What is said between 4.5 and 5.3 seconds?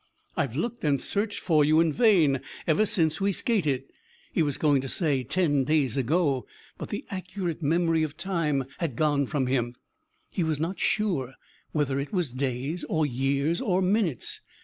going to say